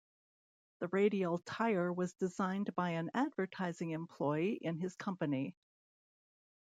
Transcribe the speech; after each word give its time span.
The 0.79 0.87
radial 0.87 1.37
tire 1.37 1.93
was 1.93 2.15
designed 2.15 2.73
by 2.73 2.89
an 2.93 3.11
advertising 3.13 3.91
employee 3.91 4.53
in 4.55 4.79
his 4.79 4.95
company. 4.95 5.55